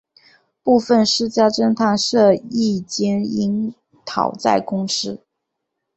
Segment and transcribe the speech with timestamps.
[0.63, 5.21] 部份私家侦探社亦兼营讨债公司。